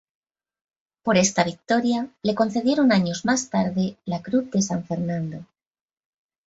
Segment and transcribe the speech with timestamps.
[1.03, 5.45] Por esta victoria le concedieron años más tarde la Cruz de San Fernando.